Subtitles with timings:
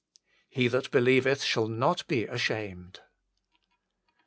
[0.57, 3.01] "He that believeth shall not be ashamed."